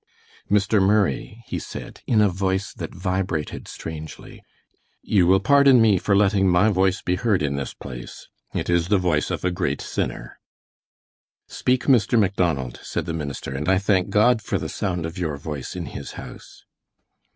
[0.49, 0.81] "Mr.
[0.81, 4.41] Murray," he said, in a voice that vibrated strangely,
[5.03, 8.27] "you will pardon me for letting my voice be heard in this place.
[8.51, 10.39] It is the voice of a great sinner."
[11.47, 12.17] "Speak, Mr.
[12.17, 15.85] Macdonald," said the minister, "and I thank God for the sound of your voice in
[15.85, 16.65] His house."